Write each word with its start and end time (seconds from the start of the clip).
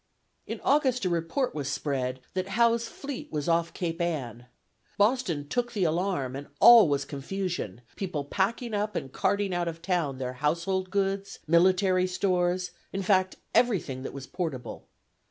In 0.47 0.59
August 0.61 1.05
a 1.05 1.09
report 1.09 1.53
was 1.53 1.69
spread 1.69 2.21
that 2.33 2.47
Howe's 2.57 2.87
fleet 2.87 3.31
was 3.31 3.47
off 3.47 3.71
Cape 3.71 4.01
Ann. 4.01 4.47
Boston 4.97 5.47
took 5.47 5.73
the 5.73 5.83
alarm, 5.83 6.35
and 6.35 6.47
all 6.59 6.89
was 6.89 7.05
confusion, 7.05 7.81
people 7.95 8.23
packing 8.25 8.73
up 8.73 8.95
and 8.95 9.11
carting 9.13 9.53
out 9.53 9.67
of 9.67 9.79
town 9.83 10.17
their 10.17 10.33
household 10.41 10.89
goods, 10.89 11.37
military 11.45 12.07
stores, 12.07 12.71
in 12.91 13.03
fact 13.03 13.35
everything 13.53 14.01
that 14.01 14.11
was 14.11 14.25
portable. 14.25 14.87